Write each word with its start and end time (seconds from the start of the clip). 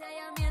a 0.00 0.30
mí 0.38 0.47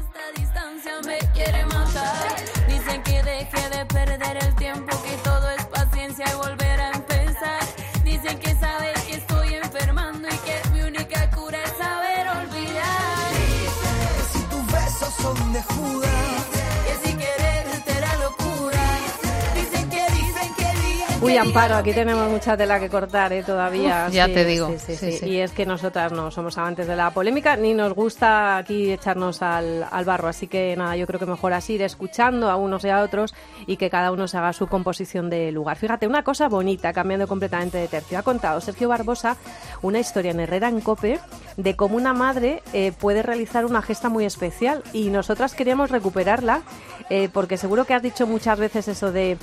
Uy, 21.28 21.38
Amparo, 21.38 21.76
aquí 21.76 21.94
tenemos 21.94 22.30
mucha 22.30 22.56
tela 22.56 22.80
que 22.80 22.90
cortar 22.90 23.34
¿eh? 23.34 23.44
todavía. 23.44 24.06
Uf, 24.08 24.14
ya 24.14 24.26
Sí, 24.28 24.34
te 24.34 24.46
digo. 24.46 24.74
sí. 24.78 24.96
sí. 24.96 25.26
Y 25.26 25.38
es 25.40 25.52
que 25.52 25.66
nosotras 25.66 26.12
no 26.12 26.32
somos 26.32 26.58
amantes 26.58 26.88
de 26.88 26.96
la 26.96 27.12
polémica, 27.12 27.56
ni 27.58 27.74
nos 27.74 27.94
gusta 27.94 28.58
aquí 28.58 28.92
echarnos 28.92 29.42
al, 29.42 29.86
al 29.92 30.06
barro. 30.06 30.28
Así 30.30 30.48
que 30.48 30.76
nada, 30.78 30.96
yo 30.96 31.06
creo 31.06 31.20
que 31.20 31.26
mejor 31.26 31.54
así, 31.54 31.74
ir 31.74 31.82
escuchando 31.82 32.50
a 32.50 32.56
unos 32.56 32.84
y 32.86 32.90
a 32.90 33.02
otros 33.02 33.36
y 33.66 33.78
que 33.78 33.90
cada 33.90 34.12
uno 34.12 34.28
se 34.28 34.38
haga 34.38 34.54
su 34.54 34.68
composición 34.68 35.30
de 35.30 35.52
lugar. 35.52 35.78
Fíjate, 35.78 36.08
una 36.08 36.24
cosa 36.24 36.48
bonita, 36.48 36.94
cambiando 36.94 37.28
completamente 37.28 37.78
de 37.78 37.88
tercio. 37.88 38.18
Ha 38.18 38.24
contado 38.24 38.62
Sergio 38.62 38.88
Barbosa 38.90 39.36
una 39.82 40.00
historia 40.00 40.32
en 40.32 40.40
Herrera 40.40 40.70
en 40.70 40.82
Cope 40.82 41.20
de 41.58 41.76
cómo 41.76 41.98
una 41.98 42.14
madre 42.14 42.62
eh, 42.74 42.92
puede 42.98 43.22
realizar 43.22 43.66
una 43.66 43.82
gesta 43.82 44.10
muy 44.10 44.26
especial 44.26 44.84
y 44.94 45.10
nosotras 45.10 45.54
queríamos 45.56 45.92
recuperarla 45.92 46.62
eh, 47.10 47.30
porque 47.32 47.58
seguro 47.58 47.86
que 47.86 47.94
has 47.94 48.02
dicho 48.04 48.28
muchas 48.28 48.60
veces 48.60 48.88
eso 48.88 49.12
de 49.12 49.38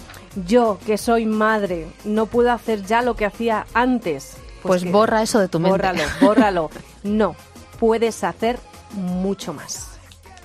yo 0.46 0.79
que 0.87 0.98
soy 0.98 1.27
madre 1.27 1.73
no 2.05 2.27
puedo 2.27 2.52
hacer 2.52 2.83
ya 2.84 3.02
lo 3.02 3.14
que 3.16 3.24
hacía 3.27 3.66
antes. 3.74 4.37
Pues 4.62 4.82
que- 4.82 4.91
borra 4.91 5.23
eso 5.23 5.38
de 5.41 5.48
tu 5.48 5.59
mente. 5.60 5.73
Bórralo, 5.73 6.02
bórralo. 6.20 6.70
No, 7.02 7.37
puedes 7.78 8.24
hacer 8.24 8.59
mucho 8.92 9.52
más. 9.52 9.91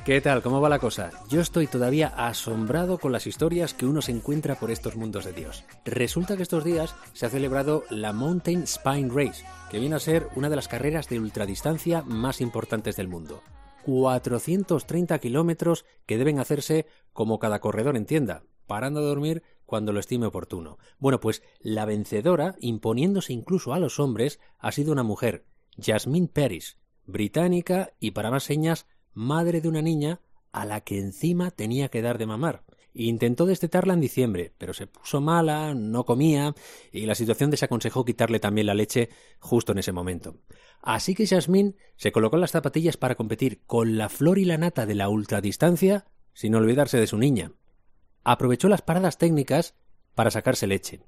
¿Qué 0.05 0.21
tal? 0.21 0.41
¿Cómo 0.41 0.59
va 0.59 0.69
la 0.69 0.79
cosa? 0.79 1.11
Yo 1.29 1.39
estoy 1.39 1.67
todavía 1.67 2.07
asombrado 2.07 2.97
con 2.97 3.11
las 3.11 3.27
historias 3.27 3.73
que 3.75 3.85
uno 3.85 4.01
se 4.01 4.11
encuentra 4.11 4.55
por 4.55 4.71
estos 4.71 4.95
mundos 4.95 5.23
de 5.25 5.33
Dios. 5.33 5.63
Resulta 5.85 6.35
que 6.35 6.41
estos 6.43 6.63
días 6.63 6.95
se 7.13 7.27
ha 7.27 7.29
celebrado 7.29 7.83
la 7.91 8.11
Mountain 8.11 8.65
Spine 8.65 9.09
Race, 9.13 9.43
que 9.69 9.77
viene 9.79 9.95
a 9.95 9.99
ser 9.99 10.27
una 10.35 10.49
de 10.49 10.55
las 10.55 10.67
carreras 10.67 11.09
de 11.09 11.19
ultradistancia 11.19 12.01
más 12.01 12.41
importantes 12.41 12.95
del 12.95 13.07
mundo. 13.07 13.43
430 13.85 15.19
kilómetros 15.19 15.85
que 16.05 16.17
deben 16.17 16.39
hacerse 16.39 16.87
como 17.13 17.37
cada 17.37 17.59
corredor 17.59 17.95
entienda, 17.95 18.43
parando 18.67 19.01
a 19.01 19.03
dormir 19.03 19.43
cuando 19.69 19.93
lo 19.93 19.99
estime 19.99 20.25
oportuno. 20.25 20.79
Bueno, 20.97 21.19
pues 21.19 21.43
la 21.61 21.85
vencedora, 21.85 22.55
imponiéndose 22.59 23.31
incluso 23.31 23.71
a 23.73 23.79
los 23.79 23.99
hombres, 23.99 24.39
ha 24.57 24.71
sido 24.71 24.91
una 24.91 25.03
mujer, 25.03 25.45
Jasmine 25.77 26.27
Paris, 26.27 26.79
británica 27.05 27.93
y 27.99 28.11
para 28.11 28.31
más 28.31 28.43
señas, 28.43 28.87
madre 29.13 29.61
de 29.61 29.69
una 29.69 29.81
niña 29.81 30.21
a 30.51 30.65
la 30.65 30.81
que 30.81 30.99
encima 30.99 31.51
tenía 31.51 31.89
que 31.89 32.01
dar 32.01 32.17
de 32.17 32.25
mamar. 32.25 32.63
Intentó 32.93 33.45
destetarla 33.45 33.93
en 33.93 34.01
diciembre, 34.01 34.53
pero 34.57 34.73
se 34.73 34.87
puso 34.87 35.21
mala, 35.21 35.75
no 35.75 36.05
comía, 36.05 36.55
y 36.91 37.05
la 37.05 37.13
situación 37.13 37.51
desaconsejó 37.51 38.03
quitarle 38.03 38.39
también 38.39 38.65
la 38.65 38.73
leche 38.73 39.09
justo 39.39 39.71
en 39.71 39.77
ese 39.77 39.91
momento. 39.91 40.37
Así 40.81 41.13
que 41.13 41.27
Jasmine 41.27 41.75
se 41.95 42.11
colocó 42.11 42.37
las 42.37 42.51
zapatillas 42.51 42.97
para 42.97 43.15
competir 43.15 43.61
con 43.67 43.97
la 43.97 44.09
flor 44.09 44.39
y 44.39 44.45
la 44.45 44.57
nata 44.57 44.87
de 44.87 44.95
la 44.95 45.09
ultradistancia, 45.09 46.07
sin 46.33 46.55
olvidarse 46.55 46.99
de 46.99 47.07
su 47.07 47.19
niña. 47.19 47.51
Aprovechó 48.23 48.67
las 48.69 48.81
paradas 48.81 49.17
técnicas 49.17 49.75
para 50.15 50.31
sacarse 50.31 50.67
leche. 50.67 51.01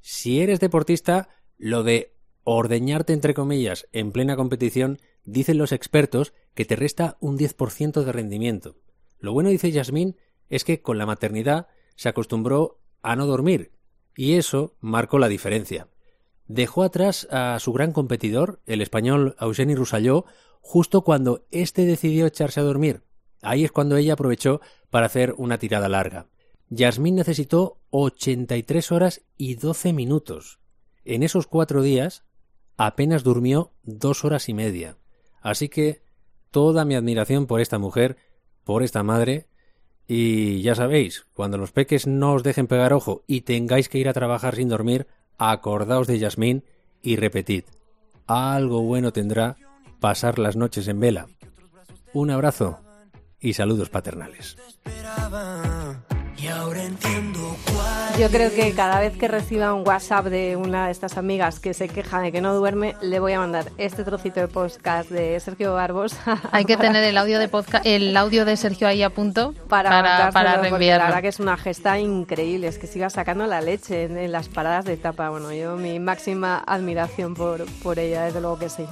Si 0.00 0.40
eres 0.40 0.60
deportista, 0.60 1.28
lo 1.58 1.82
de 1.82 2.14
ordeñarte 2.44 3.12
entre 3.12 3.34
comillas 3.34 3.88
en 3.92 4.12
plena 4.12 4.36
competición, 4.36 5.00
dicen 5.24 5.58
los 5.58 5.72
expertos 5.72 6.32
que 6.54 6.64
te 6.64 6.76
resta 6.76 7.16
un 7.20 7.36
10% 7.36 8.04
de 8.04 8.12
rendimiento. 8.12 8.76
Lo 9.18 9.32
bueno, 9.32 9.50
dice 9.50 9.72
Yasmín, 9.72 10.16
es 10.48 10.62
que 10.62 10.80
con 10.80 10.98
la 10.98 11.06
maternidad 11.06 11.66
se 11.96 12.08
acostumbró 12.08 12.78
a 13.02 13.16
no 13.16 13.26
dormir, 13.26 13.72
y 14.16 14.34
eso 14.34 14.76
marcó 14.80 15.18
la 15.18 15.28
diferencia. 15.28 15.88
Dejó 16.46 16.84
atrás 16.84 17.26
a 17.30 17.58
su 17.58 17.72
gran 17.72 17.92
competidor, 17.92 18.60
el 18.66 18.80
español 18.80 19.34
Eugeni 19.40 19.74
Roussilló, 19.74 20.24
justo 20.60 21.02
cuando 21.02 21.46
éste 21.50 21.84
decidió 21.84 22.26
echarse 22.26 22.60
a 22.60 22.64
dormir. 22.64 23.02
Ahí 23.42 23.64
es 23.64 23.72
cuando 23.72 23.96
ella 23.96 24.14
aprovechó 24.14 24.60
para 24.90 25.06
hacer 25.06 25.34
una 25.36 25.58
tirada 25.58 25.88
larga. 25.88 26.26
Yasmín 26.68 27.14
necesitó 27.14 27.78
83 27.90 28.92
horas 28.92 29.22
y 29.36 29.54
12 29.54 29.92
minutos. 29.92 30.58
En 31.04 31.22
esos 31.22 31.46
cuatro 31.46 31.82
días 31.82 32.24
apenas 32.76 33.22
durmió 33.22 33.72
dos 33.84 34.24
horas 34.24 34.48
y 34.48 34.54
media. 34.54 34.96
Así 35.40 35.68
que 35.68 36.02
toda 36.50 36.84
mi 36.84 36.94
admiración 36.94 37.46
por 37.46 37.60
esta 37.60 37.78
mujer, 37.78 38.16
por 38.64 38.82
esta 38.82 39.02
madre, 39.02 39.46
y 40.08 40.62
ya 40.62 40.74
sabéis, 40.74 41.26
cuando 41.32 41.58
los 41.58 41.72
peques 41.72 42.06
no 42.06 42.34
os 42.34 42.42
dejen 42.42 42.66
pegar 42.66 42.92
ojo 42.92 43.22
y 43.26 43.42
tengáis 43.42 43.88
que 43.88 43.98
ir 43.98 44.08
a 44.08 44.12
trabajar 44.12 44.56
sin 44.56 44.68
dormir, 44.68 45.06
acordaos 45.38 46.06
de 46.06 46.18
Yasmín 46.18 46.64
y 47.02 47.16
repetid. 47.16 47.64
Algo 48.26 48.82
bueno 48.82 49.12
tendrá 49.12 49.56
pasar 50.00 50.38
las 50.38 50.56
noches 50.56 50.88
en 50.88 51.00
vela. 51.00 51.28
Un 52.12 52.30
abrazo 52.30 52.80
y 53.46 53.52
saludos 53.52 53.88
paternales. 53.90 54.56
Y 56.38 56.48
ahora 56.48 56.82
entiendo 56.82 57.56
cuál. 57.64 58.18
Yo 58.18 58.28
creo 58.28 58.50
que 58.50 58.72
cada 58.72 59.00
vez 59.00 59.16
que 59.16 59.26
reciba 59.26 59.72
un 59.72 59.86
WhatsApp 59.86 60.26
de 60.26 60.56
una 60.56 60.86
de 60.86 60.92
estas 60.92 61.16
amigas 61.16 61.60
que 61.60 61.72
se 61.72 61.88
queja 61.88 62.20
de 62.20 62.30
que 62.32 62.40
no 62.42 62.54
duerme, 62.54 62.94
le 63.00 63.20
voy 63.20 63.32
a 63.32 63.38
mandar 63.38 63.66
este 63.78 64.04
trocito 64.04 64.40
de 64.40 64.48
podcast 64.48 65.10
de 65.10 65.38
Sergio 65.40 65.74
Barbos. 65.74 66.14
Hay 66.52 66.66
que 66.66 66.76
tener 66.76 67.04
el 67.04 67.16
audio 67.16 67.38
de 67.38 67.48
podcast, 67.48 67.84
el 67.86 68.14
audio 68.16 68.44
de 68.44 68.56
Sergio 68.56 68.86
ahí 68.86 69.02
a 69.02 69.10
punto 69.10 69.54
para, 69.68 69.90
para, 69.90 70.30
para 70.30 70.56
La 70.62 70.70
verdad 70.78 71.22
que 71.22 71.28
es 71.28 71.40
una 71.40 71.56
gesta 71.56 71.98
increíble, 71.98 72.68
es 72.68 72.78
que 72.78 72.86
siga 72.86 73.08
sacando 73.10 73.46
la 73.46 73.60
leche 73.60 74.04
en, 74.04 74.18
en 74.18 74.32
las 74.32 74.48
paradas 74.48 74.84
de 74.84 74.94
etapa. 74.94 75.30
Bueno, 75.30 75.52
yo 75.52 75.76
mi 75.76 75.98
máxima 75.98 76.62
admiración 76.66 77.34
por, 77.34 77.64
por 77.82 77.98
ella, 77.98 78.24
desde 78.24 78.40
luego 78.40 78.58
que 78.58 78.68
sí. 78.68 78.84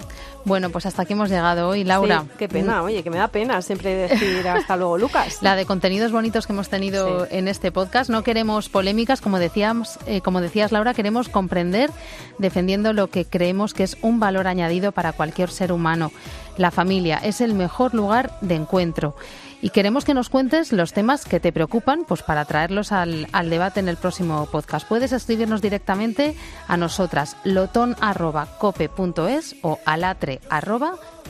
Bueno, 0.44 0.69
pues 0.69 0.84
hasta 0.84 1.03
aquí 1.03 1.15
hemos 1.15 1.31
llegado 1.31 1.69
hoy, 1.69 1.84
Laura. 1.84 2.21
Sí, 2.21 2.31
qué 2.38 2.49
pena, 2.49 2.82
oye, 2.82 3.03
que 3.03 3.11
me 3.11 3.16
da 3.16 3.28
pena 3.28 3.62
siempre 3.62 3.94
decir 3.94 4.47
hasta 4.47 4.76
luego, 4.76 4.99
Lucas. 4.99 5.38
La 5.41 5.56
de 5.56 5.65
contenidos 5.65 6.12
bonitos 6.12 6.47
que 6.47 6.53
hemos 6.53 6.69
tenido 6.69 7.26
Sí. 7.26 7.33
En 7.34 7.48
este 7.48 7.70
podcast. 7.72 8.08
No 8.10 8.22
queremos 8.22 8.68
polémicas, 8.68 9.20
como 9.20 9.38
decíamos, 9.38 9.98
eh, 10.06 10.20
como 10.20 10.40
decías 10.40 10.72
Laura, 10.72 10.94
queremos 10.94 11.28
comprender, 11.28 11.90
defendiendo 12.38 12.92
lo 12.92 13.08
que 13.08 13.24
creemos 13.24 13.74
que 13.74 13.82
es 13.82 13.96
un 14.02 14.20
valor 14.20 14.46
añadido 14.46 14.92
para 14.92 15.12
cualquier 15.12 15.50
ser 15.50 15.72
humano. 15.72 16.12
La 16.56 16.70
familia 16.70 17.18
es 17.18 17.40
el 17.40 17.54
mejor 17.54 17.94
lugar 17.94 18.38
de 18.40 18.54
encuentro. 18.54 19.16
Y 19.60 19.70
queremos 19.70 20.04
que 20.04 20.14
nos 20.14 20.28
cuentes 20.28 20.72
los 20.72 20.92
temas 20.92 21.24
que 21.24 21.40
te 21.40 21.52
preocupan, 21.52 22.04
pues 22.06 22.22
para 22.22 22.44
traerlos 22.44 22.92
al, 22.92 23.26
al 23.32 23.50
debate 23.50 23.80
en 23.80 23.88
el 23.88 23.96
próximo 23.96 24.46
podcast. 24.52 24.86
Puedes 24.86 25.12
escribirnos 25.12 25.62
directamente 25.62 26.36
a 26.68 26.76
nosotras, 26.76 27.36
loton.cope.es 27.44 27.96
o 29.62 29.78
alatre.cope.es. 29.86 31.23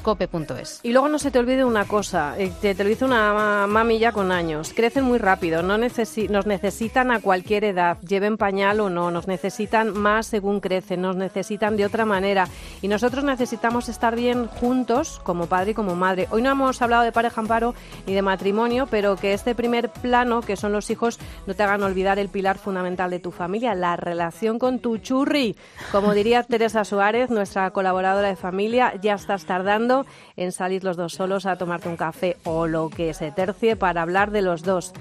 Y 0.84 0.92
luego 0.92 1.08
no 1.08 1.18
se 1.18 1.30
te 1.30 1.38
olvide 1.38 1.64
una 1.64 1.86
cosa, 1.86 2.34
eh, 2.38 2.52
te, 2.60 2.74
lo 2.74 2.84
dice 2.84 3.04
una 3.04 3.32
ma- 3.32 3.66
mami 3.66 3.98
ya 3.98 4.12
con 4.12 4.30
años, 4.30 4.72
crecen 4.74 5.04
muy 5.04 5.18
rápido, 5.18 5.62
no 5.62 5.76
necesi- 5.78 6.28
nos 6.28 6.46
necesitan 6.46 7.10
a 7.10 7.20
cualquier 7.20 7.64
edad, 7.64 7.98
lleven 8.06 8.36
pañal 8.36 8.80
o 8.80 8.90
no, 8.90 9.10
nos 9.10 9.26
necesitan 9.26 9.92
más 9.98 10.26
según 10.26 10.60
crecen, 10.60 11.00
nos 11.02 11.16
necesitan 11.16 11.76
de 11.76 11.84
otra 11.86 12.04
manera 12.04 12.46
y 12.82 12.88
nosotros 12.88 13.24
necesitamos 13.24 13.88
estar 13.88 14.14
bien 14.14 14.46
juntos 14.46 15.20
como 15.24 15.46
padre 15.46 15.70
y 15.70 15.74
como 15.74 15.94
madre. 15.96 16.28
Hoy 16.30 16.42
no 16.42 16.50
hemos 16.50 16.82
hablado 16.82 17.02
de 17.02 17.12
pareja 17.12 17.40
amparo 17.40 17.74
ni 18.06 18.12
de 18.14 18.22
matrimonio, 18.22 18.86
pero 18.90 19.16
que 19.16 19.32
este 19.32 19.54
primer 19.54 19.88
plano, 19.90 20.40
que 20.42 20.56
son 20.56 20.72
los 20.72 20.90
hijos, 20.90 21.18
no 21.46 21.54
te 21.54 21.62
hagan 21.62 21.82
olvidar 21.82 22.18
el 22.18 22.28
pilar 22.28 22.58
fundamental 22.58 23.10
de 23.10 23.20
tu 23.20 23.30
familia, 23.30 23.74
la 23.74 23.96
relación 23.96 24.58
con 24.58 24.80
tu 24.80 24.98
churri. 24.98 25.56
Como 25.92 26.12
diría 26.12 26.42
Teresa 26.54 26.84
Suárez, 26.84 27.30
nuestra 27.30 27.70
colaboradora 27.70 28.28
de 28.28 28.36
familia, 28.36 28.92
ya 29.00 29.14
estás 29.14 29.44
tardando 29.46 29.93
en 30.36 30.52
salir 30.52 30.84
los 30.84 30.96
dos 30.96 31.14
solos 31.14 31.46
a 31.46 31.56
tomarte 31.56 31.88
un 31.88 31.96
café 31.96 32.36
o 32.44 32.66
lo 32.66 32.90
que 32.90 33.14
se 33.14 33.30
tercie 33.30 33.76
para 33.76 34.02
hablar 34.02 34.30
de 34.30 34.42
los 34.42 34.62
dos. 34.62 34.92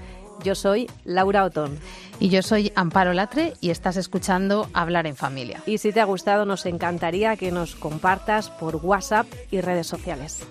Yo 0.43 0.55
soy 0.55 0.89
Laura 1.05 1.45
Otón. 1.45 1.79
Y 2.19 2.29
yo 2.29 2.41
soy 2.41 2.71
Amparo 2.75 3.13
Latre 3.13 3.53
y 3.61 3.69
estás 3.69 3.97
escuchando 3.97 4.69
Hablar 4.73 5.07
en 5.07 5.15
Familia. 5.15 5.61
Y 5.65 5.77
si 5.77 5.91
te 5.91 6.01
ha 6.01 6.05
gustado, 6.05 6.45
nos 6.45 6.65
encantaría 6.65 7.35
que 7.35 7.51
nos 7.51 7.75
compartas 7.75 8.49
por 8.49 8.77
WhatsApp 8.77 9.27
y 9.51 9.61
redes 9.61 9.87
sociales. 9.87 10.45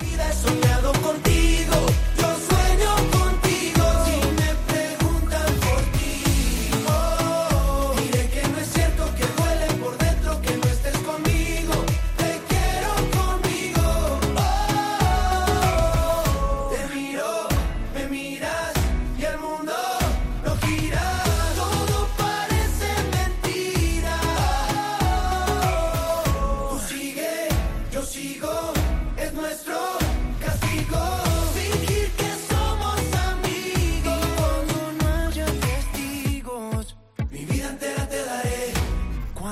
vida 0.00 0.28
he 0.28 0.32
soñado 0.32 0.92
contigo. 1.00 1.74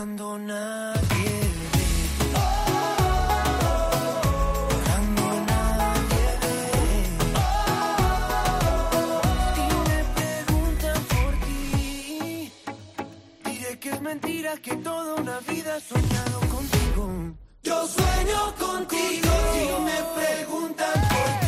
cuando 0.03 0.37
nadie 0.37 1.33
ve. 1.63 2.37
Cuando 4.85 5.23
nadie 5.51 6.27
ve. 6.43 6.57
Y 9.63 9.67
me 9.89 10.01
preguntan 10.19 10.99
por 11.13 11.33
ti, 11.45 12.53
diré 13.45 13.73
que 13.79 13.91
es 13.91 14.01
mentira 14.01 14.57
que 14.57 14.75
toda 14.75 15.15
una 15.23 15.39
vida 15.49 15.77
he 15.77 15.81
soñado 15.81 16.41
contigo. 16.57 17.03
Yo 17.63 17.87
sueño 17.87 18.41
contigo. 18.59 19.31
Si 19.53 19.65
me 19.89 19.99
preguntan 20.19 20.95
por 21.13 21.29
qué. 21.39 21.42